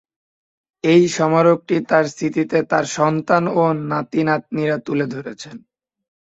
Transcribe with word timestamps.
এই 0.83 1.01
স্মারকটি 1.09 1.75
তাঁর 1.89 2.05
স্মৃতিতে 2.11 2.57
তাঁর 2.71 2.85
সন্তান 2.97 3.43
ও 3.55 3.61
নাতি-নাতনীরা 3.89 4.77
তুলে 4.85 5.05
ধরেছে। 5.13 5.49